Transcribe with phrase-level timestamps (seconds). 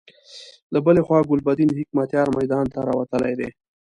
[0.73, 3.49] له بلې خوا ګلبدين حکمتیار میدان ته راوتلی دی.